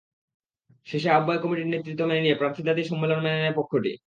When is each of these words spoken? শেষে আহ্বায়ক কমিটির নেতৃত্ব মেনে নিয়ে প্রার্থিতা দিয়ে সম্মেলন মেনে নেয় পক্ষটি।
শেষে 0.87 1.09
আহ্বায়ক 1.09 1.41
কমিটির 1.43 1.71
নেতৃত্ব 1.73 2.01
মেনে 2.05 2.23
নিয়ে 2.23 2.39
প্রার্থিতা 2.41 2.71
দিয়ে 2.73 2.89
সম্মেলন 2.91 3.19
মেনে 3.23 3.39
নেয় 3.41 3.57
পক্ষটি। 3.59 3.91